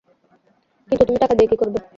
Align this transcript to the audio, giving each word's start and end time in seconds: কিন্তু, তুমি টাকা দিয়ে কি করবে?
কিন্তু, 0.89 1.03
তুমি 1.05 1.19
টাকা 1.19 1.33
দিয়ে 1.35 1.49
কি 1.51 1.57
করবে? 1.57 1.79